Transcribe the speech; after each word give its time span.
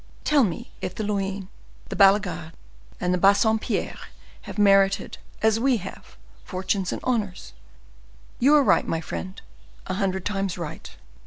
Tell 0.23 0.43
me 0.43 0.71
if 0.81 0.95
the 0.95 1.03
Luynes, 1.03 1.45
the 1.89 1.95
Ballegardes, 1.95 2.53
and 2.99 3.13
the 3.13 3.19
Bassompierres 3.19 4.07
have 4.41 4.57
merited, 4.57 5.19
as 5.43 5.59
we 5.59 5.77
have, 5.77 6.17
fortunes 6.43 6.91
and 6.91 7.01
honors? 7.03 7.53
You 8.39 8.55
are 8.55 8.63
right, 8.63 8.87
my 8.87 8.99
friend, 8.99 9.39
a 9.85 9.93
hundred 9.93 10.25
times 10.25 10.57
right." 10.57 10.89